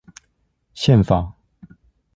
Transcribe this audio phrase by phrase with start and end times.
[0.73, 1.35] 憲法